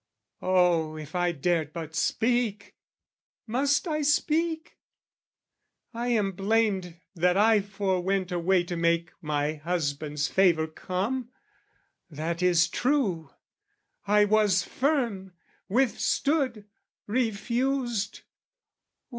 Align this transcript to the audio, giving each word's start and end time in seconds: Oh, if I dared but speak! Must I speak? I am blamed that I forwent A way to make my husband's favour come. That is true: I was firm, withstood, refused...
Oh, 0.41 0.97
if 0.97 1.13
I 1.13 1.31
dared 1.31 1.73
but 1.73 1.93
speak! 1.93 2.73
Must 3.45 3.87
I 3.87 4.01
speak? 4.01 4.79
I 5.93 6.07
am 6.07 6.31
blamed 6.31 6.99
that 7.13 7.37
I 7.37 7.61
forwent 7.61 8.31
A 8.31 8.39
way 8.39 8.63
to 8.63 8.75
make 8.75 9.11
my 9.21 9.53
husband's 9.57 10.27
favour 10.27 10.65
come. 10.65 11.29
That 12.09 12.41
is 12.41 12.67
true: 12.67 13.29
I 14.07 14.25
was 14.25 14.63
firm, 14.63 15.33
withstood, 15.69 16.65
refused... 17.05 18.21